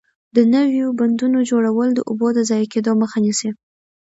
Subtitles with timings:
[0.35, 3.49] د نويو بندونو جوړول د اوبو د ضایع کېدو مخه نیسي.